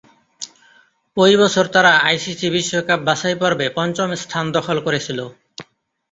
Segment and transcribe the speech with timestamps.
[1.17, 5.19] ঐ বছর তারা আইসিসি বিশ্বকাপ বাছাইপর্বে পঞ্চম স্থান দখল করেছিল।